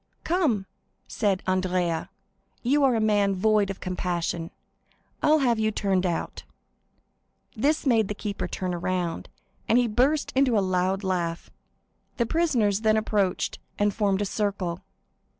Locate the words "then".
12.81-12.97